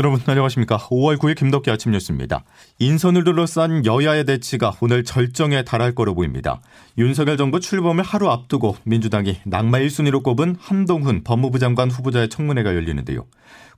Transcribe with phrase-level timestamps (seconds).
[0.00, 0.78] 여러분 안녕하십니까.
[0.78, 2.42] 5월 9일 김덕기 아침 뉴스입니다.
[2.78, 6.62] 인선을 둘러싼 여야의 대치가 오늘 절정에 달할 거로 보입니다.
[6.96, 13.26] 윤석열 정부 출범을 하루 앞두고 민주당이 낙마 1순위로 꼽은 한동훈 법무부 장관 후보자의 청문회가 열리는데요.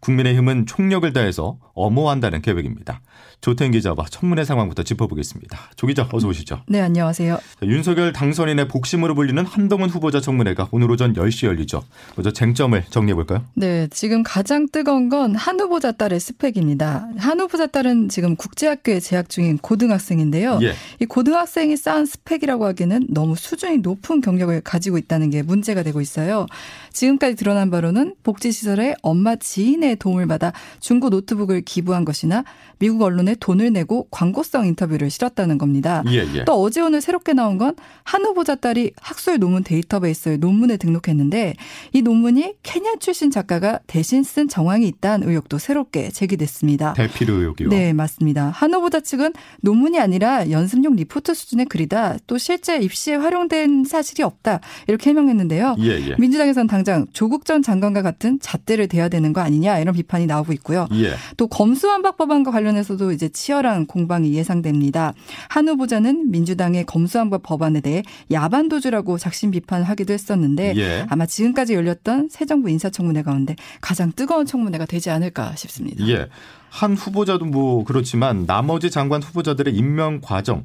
[0.02, 3.00] 국민의힘은 총력을 다해서 엄호한다는 계획입니다.
[3.40, 5.58] 조태인 기자와 청문회 상황부터 짚어보겠습니다.
[5.74, 6.62] 조 기자 어서 오시죠.
[6.68, 7.38] 네, 안녕하세요.
[7.64, 11.82] 윤석열 당선인의 복심으로 불리는 한동훈 후보자 청문회가 오늘 오전 10시 열리죠.
[12.14, 13.42] 먼저 쟁점을 정리해 볼까요?
[13.54, 17.08] 네, 지금 가장 뜨거운 건 한 후보자 딸의 스펙입니다.
[17.16, 20.58] 한 후보자 딸은 지금 국제학교에 재학 중인 고등학생인데요.
[20.62, 20.74] 예.
[21.00, 26.46] 이 고등학생이 쌓은 스펙이라고 하기에는 너무 수준이 높은 경력을 가지고 있다는 게 문제가 되고 있어요.
[26.92, 32.44] 지금까지 드러난 바로는 복지시설에 엄마 지인의 도움을 받아 중고 노트북을 기부한 것이나
[32.78, 36.02] 미국 언론에 돈을 내고 광고성 인터뷰를 실었다는 겁니다.
[36.08, 36.44] 예, 예.
[36.44, 41.54] 또 어제 오늘 새롭게 나온 건 한 후보자 딸이 학술 논문 데이터베이스에 논문을 등록했는데
[41.92, 46.94] 이 논문이 케냐 출신 작가가 대신 쓴 정황이 있다는 의혹도 새롭게 제기됐습니다.
[46.94, 47.68] 대필 의혹이요?
[47.68, 48.50] 네, 맞습니다.
[48.50, 52.18] 한 후보자 측은 논문이 아니라 연습용 리포트 수준의 글이다.
[52.26, 54.60] 또 실제 입시에 활용된 사실이 없다.
[54.88, 55.76] 이렇게 해명했는데요.
[55.80, 56.16] 예, 예.
[56.18, 60.88] 민주당에서는 당장 조국 전 장관과 같은 잣대를 대야 되는 거 아니냐 이런 비판이 나오고 있고요.
[60.94, 61.14] 예.
[61.36, 65.14] 또 검수완박 법안과 관련해서도 이제 치열한 공방이 예상됩니다.
[65.48, 71.06] 한 후보자는 민주당의 검수완박 법안에 대해 야반도주라고 작심 비판하기도 했었는데 예.
[71.08, 76.06] 아마 지금까지 열렸던 새 정부 인사청문회 가운데 가장 뜨거운 청문회가 되지 않을까 싶습니다.
[76.08, 76.28] 예.
[76.72, 80.64] 한 후보자도 뭐 그렇지만 나머지 장관 후보자들의 임명 과정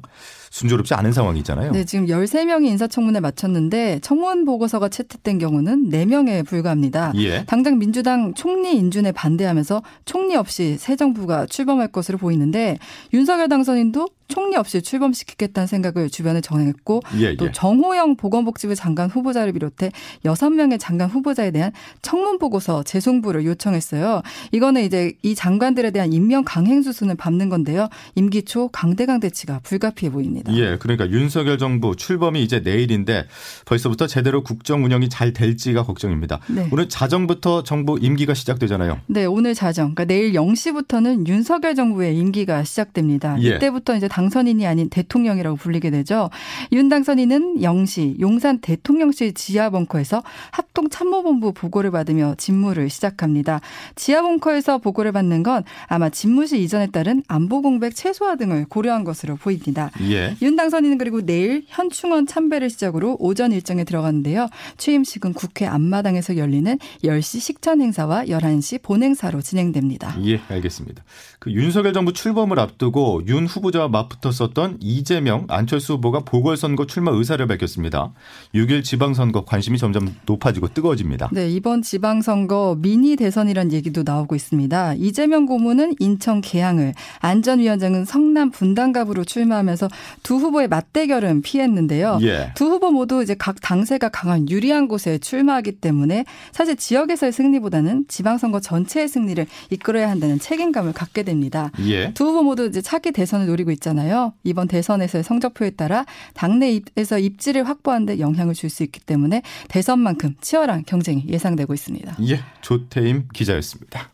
[0.50, 1.72] 순조롭지 않은 상황이잖아요.
[1.72, 7.12] 네, 지금 13명이 인사청문회 마쳤는데 청문 보고서가 채택된 경우는 4명에 불과합니다.
[7.16, 7.44] 예.
[7.44, 12.78] 당장 민주당 총리 인준에 반대하면서 총리 없이 새 정부가 출범할 것으로 보이는데
[13.12, 17.52] 윤석열 당선인도 총리 없이 출범시키겠다는 생각을 주변에 정했고 예, 또 예.
[17.52, 19.90] 정호영 보건복지부 장관 후보자를 비롯해
[20.24, 21.72] 6명의 장관 후보자에 대한
[22.02, 24.22] 청문 보고서 재송부를 요청했어요.
[24.52, 27.88] 이거는 이제 이 장관들에 대한 임명 강행 수순을 밟는 건데요.
[28.14, 30.52] 임기 초 강대강 대치가 불가피해 보입니다.
[30.54, 33.26] 예, 그러니까 윤석열 정부 출범이 이제 내일인데
[33.64, 36.40] 벌써부터 제대로 국정 운영이 잘 될지가 걱정입니다.
[36.48, 36.68] 네.
[36.70, 39.00] 오늘 자정부터 정부 임기가 시작되잖아요.
[39.06, 39.94] 네, 오늘 자정.
[39.94, 43.40] 그러니까 내일 0시부터는 윤석열 정부의 임기가 시작됩니다.
[43.42, 43.56] 예.
[43.56, 46.28] 이때부터 이제 당선인이 아닌 대통령이라고 불리게 되죠.
[46.72, 53.60] 윤 당선인은 영시 용산 대통령실 지하 벙커에서 합동 참모본부 보고를 받으며 직무를 시작합니다.
[53.94, 59.36] 지하 벙커에서 보고를 받는 건 아마 집무실 이전에 따른 안보 공백 최소화 등을 고려한 것으로
[59.36, 59.92] 보입니다.
[60.00, 60.36] 예.
[60.42, 64.48] 윤 당선인은 그리고 내일 현충원 참배를 시작으로 오전 일정에 들어갔는데요.
[64.78, 70.16] 취임식은 국회 앞마당에서 열리는 10시 식전 행사와 11시 본행사로 진행됩니다.
[70.24, 71.04] 예, 알겠습니다.
[71.38, 77.44] 그 윤석열 정부 출범을 앞두고 윤 후보자와 맞 붙었었던 이재명, 안철수 후보가 보궐선거 출마 의사를
[77.46, 78.12] 밝혔습니다.
[78.54, 81.30] 6일 지방선거 관심이 점점 높아지고 뜨거워집니다.
[81.32, 84.94] 네, 이번 지방선거 미니 대선이란 얘기도 나오고 있습니다.
[84.94, 89.88] 이재명 고문은 인천 계양을, 안전위원장은 성남 분당갑으로 출마하면서
[90.22, 92.18] 두 후보의 맞대결은 피했는데요.
[92.22, 92.52] 예.
[92.54, 98.60] 두 후보 모두 이제 각 당세가 강한 유리한 곳에 출마하기 때문에 사실 지역에서의 승리보다는 지방선거
[98.60, 101.70] 전체의 승리를 이끌어야 한다는 책임감을 갖게 됩니다.
[101.86, 102.12] 예.
[102.14, 103.97] 두 후보 모두 이제 차기 대선을 노리고 있잖아요.
[103.98, 104.32] 있잖아요.
[104.44, 106.04] 이번 대선에서의 성적표에 따라
[106.34, 112.16] 당내에서 입지를 확보하는 데 영향을 줄 수 있기 때문에 대선만큼 치열한 경쟁이 예상되고 있습니다.
[112.28, 114.10] 예, 조태임 기자였습니다.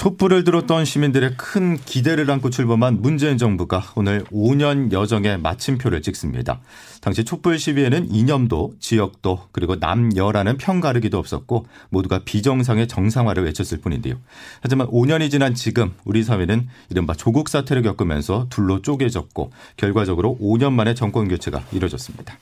[0.00, 6.62] 촛불을 들었던 시민들의 큰 기대를 안고 출범한 문재인 정부가 오늘 5년 여정의 마침표를 찍습니다.
[7.02, 14.14] 당시 촛불 시위에는 이념도, 지역도, 그리고 남여라는 편가르기도 없었고 모두가 비정상의 정상화를 외쳤을 뿐인데요.
[14.62, 20.94] 하지만 5년이 지난 지금 우리 사회는 이른바 조국 사태를 겪으면서 둘로 쪼개졌고 결과적으로 5년 만에
[20.94, 22.38] 정권 교체가 이뤄졌습니다.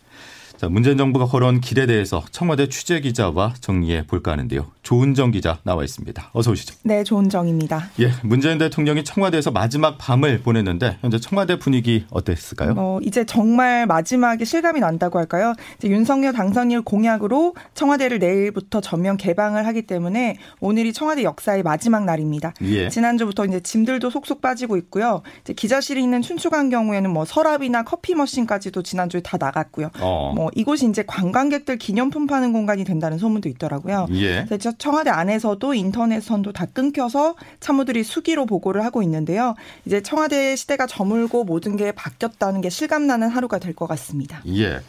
[0.58, 4.66] 자, 문재인 정부가 걸어온 길에 대해서 청와대 취재 기자와 정리해 볼까 하는데요.
[4.82, 6.30] 조은정 기자 나와 있습니다.
[6.32, 6.74] 어서 오시죠.
[6.82, 7.90] 네, 조은정입니다.
[8.00, 12.74] 예, 문재인 대통령이 청와대에서 마지막 밤을 보냈는데 현재 청와대 분위기 어땠을까요?
[12.76, 15.54] 어, 이제 정말 마지막에 실감이 난다고 할까요?
[15.76, 22.52] 이제 윤석열 당선인 공약으로 청와대를 내일부터 전면 개방을 하기 때문에 오늘이 청와대 역사의 마지막 날입니다.
[22.62, 22.88] 예.
[22.88, 25.22] 지난주부터 이제 짐들도 속속 빠지고 있고요.
[25.54, 29.90] 기자실이 있는 춘추관 경우에는 뭐 서랍이나 커피 머신까지도 지난주에 다 나갔고요.
[30.00, 30.32] 어.
[30.34, 34.06] 뭐 이곳이 이제 관광객들 기념품 파는 공간이 된다는 소문도 있더라고요.
[34.12, 34.44] 예.
[34.46, 39.54] 그래서 청와대 안에서도 인터넷 선도 다 끊겨서 참모들이 수기로 보고를 하고 있는데요.
[39.84, 44.42] 이제 청와대 시대가 저물고 모든 게 바뀌었다는 게 실감나는 하루가 될 것 같습니다.
[44.48, 44.80] 예.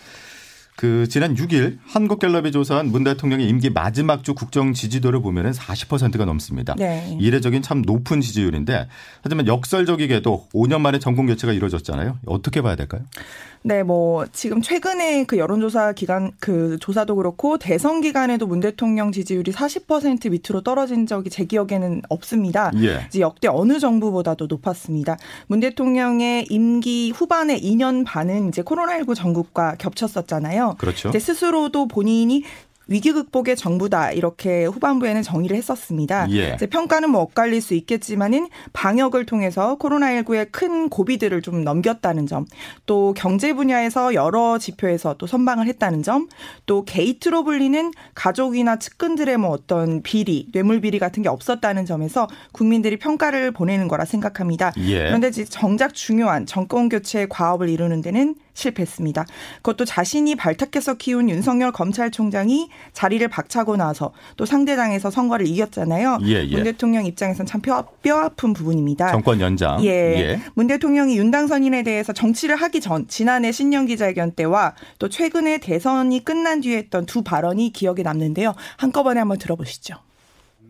[0.79, 6.73] 그 지난 6일 한국갤럽이 조사한 문 대통령의 임기 마지막 주 국정 지지도를 보면은 40%가 넘습니다.
[6.77, 7.17] 네.
[7.19, 8.87] 이례적인 참 높은 지지율인데
[9.21, 12.19] 하지만 역설적이게도 5년 만에 정권 교체가 이루어졌잖아요.
[12.25, 13.01] 어떻게 봐야 될까요?
[13.61, 19.51] 네, 뭐 지금 최근에 그 여론조사 기간 그 조사도 그렇고 대선 기간에도 문 대통령 지지율이
[19.51, 22.71] 40% 밑으로 떨어진 적이 제 기억에는 없습니다.
[22.81, 23.05] 예.
[23.07, 25.17] 이제 역대 어느 정부보다도 높았습니다.
[25.47, 30.68] 문 대통령의 임기 후반에 2년 반은 이제 코로나19 전국과 겹쳤었잖아요.
[30.77, 31.09] 그렇죠.
[31.09, 32.43] 이제 스스로도 본인이
[32.89, 36.27] 위기 극복의 정부다 이렇게 후반부에는 정의를 했었습니다.
[36.31, 36.53] 예.
[36.55, 42.45] 이제 평가는 뭐 엇갈릴 수 있겠지만은 방역을 통해서 코로나19의 큰 고비들을 좀 넘겼다는 점,
[42.87, 46.27] 또 경제 분야에서 여러 지표에서 또 선방을 했다는 점,
[46.65, 52.97] 또 게이트로 불리는 가족이나 측근들의 뭐 어떤 비리, 뇌물 비리 같은 게 없었다는 점에서 국민들이
[52.97, 54.73] 평가를 보내는 거라 생각합니다.
[54.77, 55.03] 예.
[55.03, 59.25] 그런데 정작 중요한 정권 교체의 과업을 이루는 데는 실패했습니다.
[59.57, 66.19] 그것도 자신이 발탁해서 키운 윤석열 검찰총장이 자리를 박차고 나서 또 상대당에서 선거를 이겼잖아요.
[66.23, 66.55] 예, 예.
[66.55, 69.11] 문 대통령 입장에선 참 뼈, 뼈 아픈 부분입니다.
[69.11, 69.83] 정권 연장.
[69.83, 69.89] 예.
[69.89, 70.41] 예.
[70.55, 76.61] 문 대통령이 윤당선인에 대해서 정치를 하기 전 지난해 신년 기자회견 때와 또 최근에 대선이 끝난
[76.61, 78.53] 뒤에 했던 두 발언이 기억에 남는데요.
[78.77, 79.95] 한꺼번에 한번 들어보시죠.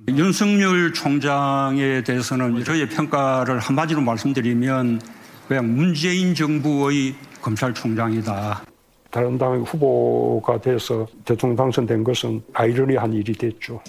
[0.08, 5.02] 윤석열 총장에 대해서는 저희의 평가를 한마디로 말씀드리면
[5.48, 8.64] 그냥 문재인 정부의 검찰총장이다.
[9.12, 13.82] 다른 당 후보가 돼서 대통령 당선된 것은 아이러니한 일이 됐죠.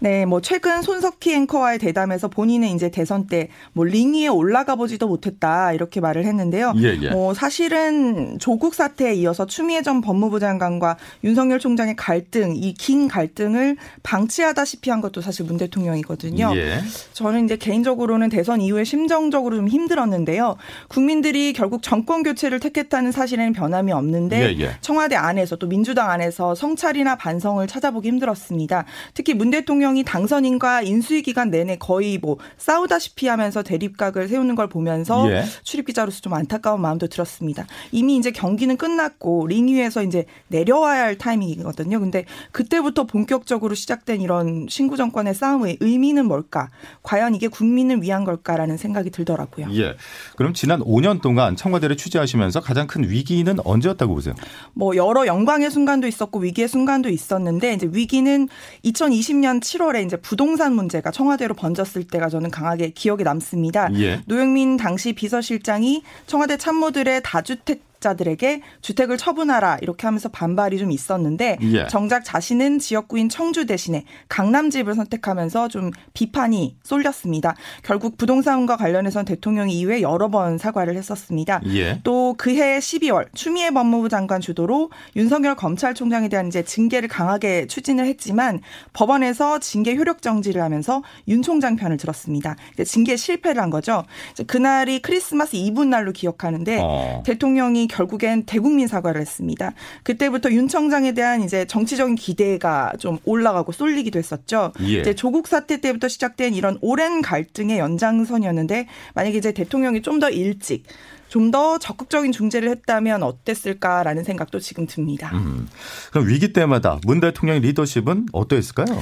[0.00, 5.08] 네, 뭐 최근 손석희 앵커와의 대담에서 본인은 이제 대선 때 뭐 링 위에 올라가 보지도
[5.08, 6.74] 못했다 이렇게 말을 했는데요.
[6.78, 7.10] 예, 예.
[7.10, 13.76] 뭐 사실은 조국 사태에 이어서 추미애 전 법무부 장관과 윤석열 총장의 갈등, 이 긴 갈등을
[14.02, 16.52] 방치하다시피 한 것도 사실 문 대통령이거든요.
[16.54, 16.78] 예.
[17.12, 20.56] 저는 이제 개인적으로는 대선 이후에 심정적으로 좀 힘들었는데요.
[20.88, 24.70] 국민들이 결국 정권 교체를 택했다는 사실에는 변함이 없는데 예, 예.
[24.80, 28.84] 청와대 안에서 또 민주당 안에서 성찰이나 반성을 찾아보기 힘들었습니다.
[29.14, 34.68] 특히 문 대통령 대통령이 당선인과 인수위 기간 내내 거의 뭐 싸우다시피 하면서 대립각을 세우는 걸
[34.68, 35.44] 보면서 예.
[35.62, 37.66] 출입 기자로서 좀 안타까운 마음도 들었습니다.
[37.92, 42.00] 이미 이제 경기는 끝났고 링 위에서 이제 내려와야 할 타이밍이거든요.
[42.00, 46.70] 근데 그때부터 본격적으로 시작된 이런 신구 정권의 싸움의 의미는 뭘까?
[47.02, 49.68] 과연 이게 국민을 위한 걸까라는 생각이 들더라고요.
[49.74, 49.96] 예.
[50.36, 54.34] 그럼 지난 5년 동안 청와대를 취재하시면서 가장 큰 위기는 언제였다고 보세요?
[54.72, 58.48] 뭐 여러 영광의 순간도 있었고 위기의 순간도 있었는데 이제 위기는
[58.84, 63.88] 2020년 7월 7월에 이제 부동산 문제가 청와대로 번졌을 때가 저는 강하게 기억에 남습니다.
[63.98, 64.20] 예.
[64.26, 71.86] 노영민 당시 비서실장이 청와대 참모들의 다주택 자들에게 주택을 처분하라 이렇게 하면서 반발이 좀 있었는데 예.
[71.88, 77.54] 정작 자신은 지역구인 청주 대신에 강남 집을 선택하면서 좀 비판이 쏠렸습니다.
[77.82, 81.60] 결국 부동산과 관련해서는 대통령이 이후에 여러 번 사과를 했었습니다.
[81.66, 82.00] 예.
[82.02, 88.60] 또 그해 12월 추미애 법무부 장관 주도로 윤석열 검찰총장에 대한 이제 징계를 강하게 추진을 했지만
[88.92, 92.56] 법원에서 징계 효력 정지를 하면서 윤 총장 편을 들었습니다.
[92.84, 94.04] 징계 실패를 한 거죠.
[94.46, 97.22] 그날이 크리스마스 이브 날로 기억하는데 어.
[97.26, 99.72] 대통령이 결국엔 대국민 사과를 했습니다.
[100.04, 104.72] 그때부터 윤 청장에 대한 이제 정치적인 기대가 좀 올라가고 쏠리기도 했었죠.
[104.82, 105.00] 예.
[105.00, 110.84] 이제 조국 사태 때부터 시작된 이런 오랜 갈등의 연장선이었는데 만약에 이제 대통령이 좀 더 일찍
[111.28, 115.30] 좀더 적극적인 중재를 했다면 어땠을까라는 생각도 지금 듭니다.
[115.32, 115.66] 음.
[116.10, 119.00] 그럼 위기 때마다 문 대통령의 리더십은 어떠했을까요?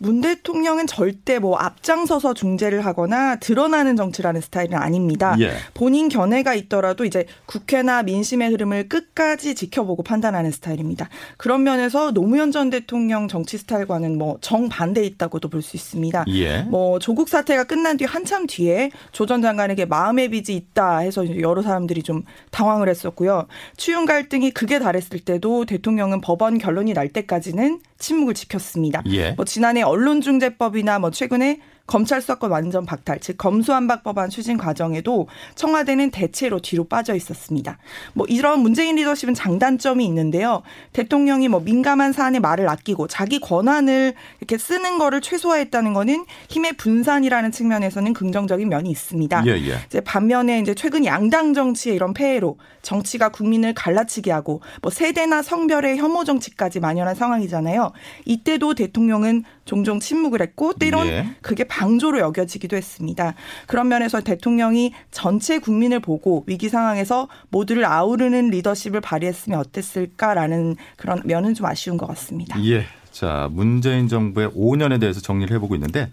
[0.00, 5.34] 문 대통령은 절대 뭐 앞장서서 중재를 하거나 드러나는 정치라는 스타일은 아닙니다.
[5.40, 5.52] 예.
[5.74, 11.08] 본인 견해가 있더라도 이제 국회나 민심의 흐름을 끝까지 지켜보고 판단하는 스타일입니다.
[11.36, 16.24] 그런 면에서 노무현 전 대통령 정치 스타일과는 뭐 정반대 있다고도 볼 수 있습니다.
[16.28, 16.62] 예.
[16.62, 21.60] 뭐 조국 사태가 끝난 뒤 한참 뒤에 조 전 장관에게 마음의 빚이 있다 해서 여러
[21.60, 23.46] 사람들이 좀 당황을 했었고요.
[23.76, 29.02] 추윤 갈등이 극에 달했을 때도 대통령은 법원 결론이 날 때까지는 침묵을 지켰습니다.
[29.06, 29.32] 예.
[29.32, 36.10] 뭐 지난해 언론중재법이나 뭐 최근에 검찰 수사권 완전 박탈, 즉 검수완박 법안 추진 과정에도 청와대는
[36.10, 37.78] 대체로 뒤로 빠져 있었습니다.
[38.12, 40.62] 뭐 이런 문재인 리더십은 장단점이 있는데요.
[40.92, 47.52] 대통령이 뭐 민감한 사안에 말을 아끼고 자기 권한을 이렇게 쓰는 거를 최소화했다는 거는 힘의 분산이라는
[47.52, 49.44] 측면에서는 긍정적인 면이 있습니다.
[49.46, 49.78] 예, 예.
[49.86, 55.96] 이제 반면에 이제 최근 양당 정치의 이런 폐해로 정치가 국민을 갈라치게 하고 뭐 세대나 성별의
[55.96, 57.92] 혐오 정치까지 만연한 상황이잖아요.
[58.26, 61.26] 이때도 대통령은 종종 침묵을 했고 때론 예.
[61.40, 63.34] 그게 방조로 여겨지기도 했습니다.
[63.66, 71.54] 그런 면에서 대통령이 전체 국민을 보고 위기 상황에서 모두를 아우르는 리더십을 발휘했으면 어땠을까라는 그런 면은
[71.54, 72.60] 좀 아쉬운 것 같습니다.
[72.64, 72.84] 예.
[73.12, 76.10] 자, 문재인 정부의 5년에 대해서 정리를 해보고 있는데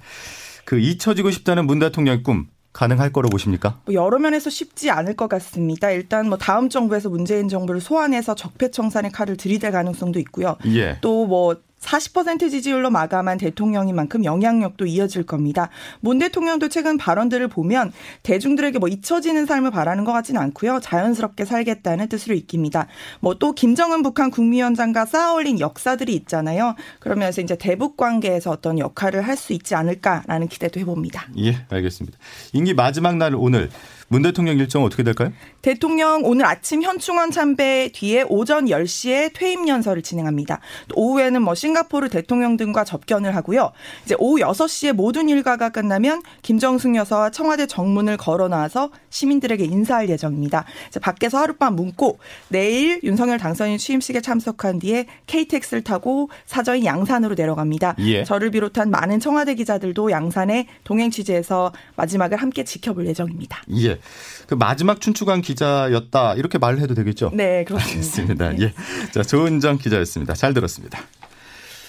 [0.65, 3.79] 그 잊혀지고 싶다는 문 대통령의 꿈 가능할 거로 보십니까?
[3.85, 5.91] 뭐 여러 면에서 쉽지 않을 것 같습니다.
[5.91, 10.57] 일단 뭐 다음 정부에서 문재인 정부를 소환해서 적폐청산의 칼을 들이댈 가능성도 있고요.
[10.67, 10.97] 예.
[10.99, 15.69] 또뭐 40% 지지율로 마감한 대통령인 만큼 영향력도 이어질 겁니다.
[15.99, 17.91] 문 대통령도 최근 발언들을 보면
[18.23, 20.79] 대중들에게 뭐 잊혀지는 삶을 바라는 것 같지는 않고요.
[20.81, 22.87] 자연스럽게 살겠다는 뜻으로 익힙니다.
[23.19, 26.75] 뭐 또 김정은 북한 국무위원장과 쌓아올린 역사들이 있잖아요.
[26.99, 31.27] 그러면서 이제 대북 관계에서 어떤 역할을 할 수 있지 않을까라는 기대도 해봅니다.
[31.37, 32.17] 예, 알겠습니다.
[32.53, 33.69] 임기 마지막 날 오늘
[34.07, 35.31] 문 대통령 일정 어떻게 될까요?
[35.63, 40.59] 대통령 오늘 아침 현충원 참배 뒤에 오전 10시에 퇴임 연설을 진행합니다.
[40.93, 43.71] 오후에는 뭐 싱가포르 대통령 등과 접견을 하고요.
[44.05, 50.65] 이제 오후 6시에 모든 일과가 끝나면 김정숙 여사와 청와대 정문을 걸어 나와서 시민들에게 인사할 예정입니다.
[50.87, 52.19] 이제 밖에서 하룻밤 묵고
[52.49, 57.95] 내일 윤석열 당선인 취임식에 참석한 뒤에 KTX를 타고 사저인 양산으로 내려갑니다.
[57.99, 58.23] 예.
[58.23, 63.63] 저를 비롯한 많은 청와대 기자들도 양산에 동행 취재해서 마지막을 함께 지켜볼 예정입니다.
[63.77, 63.99] 예.
[64.47, 67.31] 그 마지막 춘추관 기자였다 이렇게 말을 해도 되겠죠?
[67.33, 68.45] 네, 그렇습니다.
[68.45, 68.59] 알겠습니다.
[68.59, 68.73] 예.
[69.11, 70.33] 자, 조은정 기자였습니다.
[70.33, 70.99] 잘 들었습니다.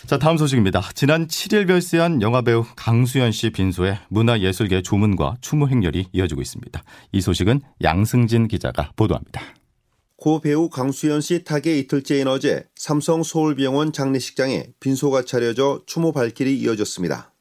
[0.06, 0.88] 자, 다음 소식입니다.
[0.94, 6.82] 지난 7일 별세한 영화배우 강수현 씨 빈소에 문화예술계 조문과 추모 행렬이 이어지고 있습니다.
[7.10, 9.42] 이 소식은 양승진 기자가 보도합니다.
[10.16, 17.32] 고 배우 강수현 씨 타계 이틀째인 어제 삼성 서울병원 장례식장에 빈소가 차려져 추모 발길이 이어졌습니다.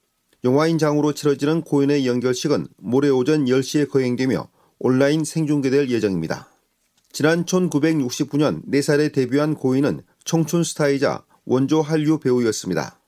[0.44, 4.48] 영화인 장으로 치러지는 고인의 연결식은 모레 오전 10시에 거행되며
[4.80, 6.50] 온라인 생중계될 예정입니다.
[7.12, 13.00] 지난 1969년 4살에 데뷔한 고인은 청춘 스타이자 원조 한류 배우였습니다.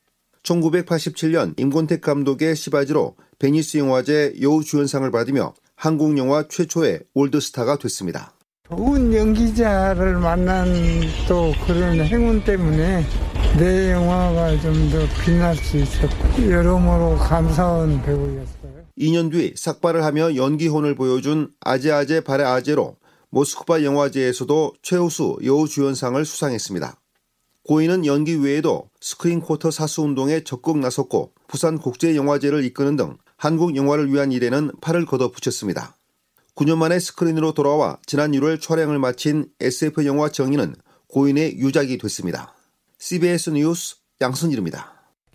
[0.44, 8.34] 1987년 임권택 감독의 씨받이로 베니스 영화제 여우주연상을 받으며 한국 영화 최초의 월드스타가 됐습니다.
[8.70, 10.68] 좋은 연기자를 만난
[11.28, 13.06] 또 그런 행운 때문에
[13.58, 18.57] 내 영화가 좀 더 빛날 수 있었고 여러모로 감사한 배우였어요.
[18.98, 22.98] 2년 뒤 삭발을 하며 연기혼을 보여준 아제아제 바라아제로
[23.30, 27.00] 모스크바 영화제에서도 최우수 여우주연상을 수상했습니다.
[27.64, 34.12] 고인은 연기 외에도 스크린 쿼터 사수 운동에 적극 나섰고 부산 국제영화제를 이끄는 등 한국 영화를
[34.12, 35.96] 위한 일에는 팔을 걷어붙였습니다.
[36.56, 40.76] 9년 만에 스크린으로 돌아와 지난 1월 촬영을 마친 SF 영화 정이는
[41.08, 42.56] 고인의 유작이 됐습니다.
[42.98, 44.97] CBS 뉴스 양순일입니다.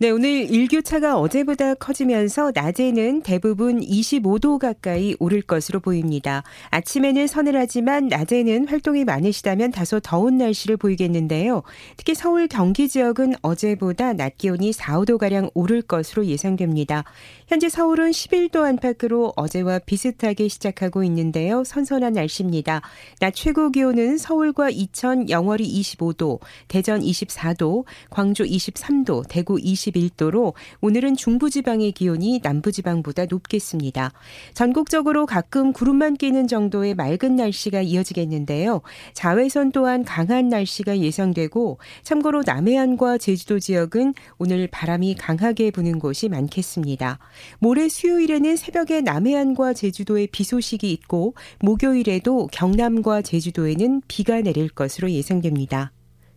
[0.00, 6.44] 네, 오늘 일교차가 어제보다 커지면서 낮에는 대부분 25도 가까이 오를 것으로 보입니다.
[6.70, 11.64] 아침에는 서늘하지만 낮에는 활동이 많으시다면 다소 더운 날씨를 보이겠는데요.
[11.96, 17.02] 특히 서울 경기 지역은 어제보다 낮 기온이 4, 5도가량 오를 것으로 예상됩니다.
[17.48, 21.64] 현재 서울은 11도 안팎으로 어제와 비슷하게 시작하고 있는데요.
[21.64, 22.82] 선선한 날씨입니다.
[23.18, 26.38] 낮 최고 기온은 서울과 이천, 영월이 25도,
[26.68, 34.12] 대전 24도, 광주 23도, 대구 20 21도로 오늘은 중부지방의 기온이 남부지방보다 높겠습니다.
[34.54, 38.82] 전국적으로 가끔 구름만 끼는 정도의 맑은 날씨가 이어지겠는데요.
[39.12, 47.18] 자외선 또한 강한 날씨가 예상되고 참고로 남해안과 제주도 지역은 오늘 바람이 강하게 부는 곳이 많겠습니다.
[47.58, 55.92] 모레 수요일에는 새벽에 남해안과 제주도에 비 소식이 있고 목요일에도 경남과 제주도에는 비가 내릴 것으로 예상됩니다.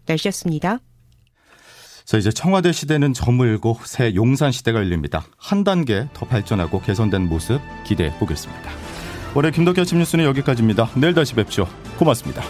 [0.05, 0.79] 날씨였습니다.
[2.12, 5.24] 자, 이제 청와대 시대는 저물고 새 용산 시대가 열립니다.
[5.38, 8.70] 한 단계 더 발전하고 개선된 모습 기대해 보겠습니다.
[9.34, 10.89] 올해 김덕현 아침 뉴스는 여기까지입니다.
[10.98, 11.70] 내일 다시 뵙죠.
[11.98, 12.44] 고맙습니다.